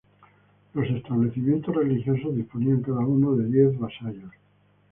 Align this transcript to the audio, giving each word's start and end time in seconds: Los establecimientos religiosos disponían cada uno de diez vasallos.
Los 0.73 0.89
establecimientos 0.89 1.75
religiosos 1.75 2.35
disponían 2.35 2.81
cada 2.81 3.01
uno 3.05 3.35
de 3.35 3.45
diez 3.45 3.77
vasallos. 3.77 4.31